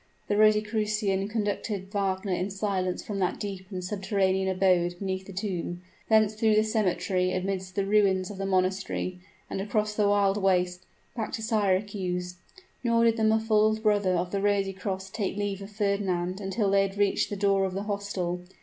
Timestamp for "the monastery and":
8.39-9.61